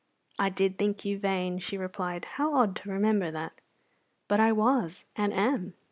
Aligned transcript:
"I 0.39 0.49
did 0.49 0.79
think 0.79 1.05
you 1.05 1.19
vain," 1.19 1.59
she 1.59 1.77
replied. 1.77 2.25
"How 2.25 2.55
odd 2.55 2.75
to 2.77 2.89
remember 2.89 3.29
that!" 3.29 3.61
"But 4.27 4.39
I 4.39 4.51
was, 4.51 5.03
and 5.15 5.31
am." 5.31 5.75